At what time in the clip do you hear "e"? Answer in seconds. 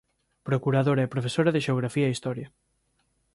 1.03-1.11, 2.07-2.13